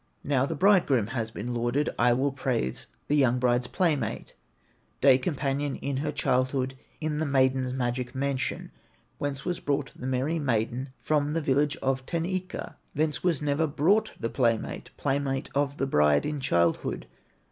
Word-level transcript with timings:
"Now 0.23 0.47
the 0.47 0.55
bridegroom 0.55 1.05
has 1.05 1.29
been 1.29 1.53
lauded, 1.53 1.87
I 1.99 2.11
will 2.13 2.31
praise 2.31 2.87
the 3.07 3.15
young 3.15 3.37
bride's 3.37 3.67
playmate, 3.67 4.33
Day 4.99 5.19
companion 5.19 5.75
in 5.75 5.97
her 5.97 6.11
childhood, 6.11 6.75
In 6.99 7.19
the 7.19 7.25
maiden's 7.27 7.71
magic 7.71 8.15
mansion. 8.15 8.71
Whence 9.19 9.45
was 9.45 9.59
brought 9.59 9.91
the 9.95 10.07
merry 10.07 10.39
maiden, 10.39 10.89
From 10.99 11.33
the 11.33 11.39
village 11.41 11.77
of 11.83 12.03
Tanikka? 12.07 12.77
Thence 12.95 13.23
was 13.23 13.43
never 13.43 13.67
brought 13.67 14.19
the 14.19 14.31
playmate, 14.31 14.89
Playmate 14.97 15.51
of 15.53 15.77
the 15.77 15.85
bride 15.85 16.25
in 16.25 16.39
childhood. 16.39 17.05